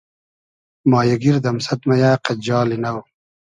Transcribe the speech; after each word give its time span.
مایی 0.89 1.15
گیر 1.21 1.37
دئمسئد 1.45 1.79
مئیۂ 1.87 2.11
قئد 2.23 2.37
جالی 2.45 2.77
نۆ 2.83 2.91